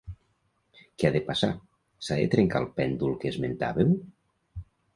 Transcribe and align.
Què 1.01 1.09
ha 1.09 1.11
de 1.15 1.21
passar, 1.27 1.49
s’ha 2.07 2.17
de 2.21 2.25
trencar 2.33 2.63
el 2.63 2.69
pèndol 2.81 3.15
que 3.21 3.33
esmentàveu? 3.35 3.95